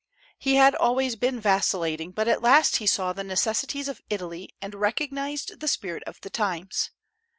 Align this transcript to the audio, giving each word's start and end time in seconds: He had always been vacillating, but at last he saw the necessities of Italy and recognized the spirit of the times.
He 0.39 0.55
had 0.55 0.73
always 0.73 1.15
been 1.15 1.39
vacillating, 1.39 2.09
but 2.09 2.27
at 2.27 2.41
last 2.41 2.77
he 2.77 2.87
saw 2.87 3.13
the 3.13 3.23
necessities 3.23 3.87
of 3.87 4.01
Italy 4.09 4.49
and 4.59 4.73
recognized 4.73 5.59
the 5.59 5.67
spirit 5.67 6.01
of 6.07 6.19
the 6.21 6.29
times. 6.31 6.89